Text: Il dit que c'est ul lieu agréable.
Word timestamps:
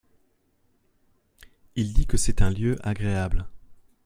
Il 1.75 1.93
dit 1.93 2.07
que 2.07 2.17
c'est 2.17 2.41
ul 2.41 2.55
lieu 2.59 2.79
agréable. 2.87 3.45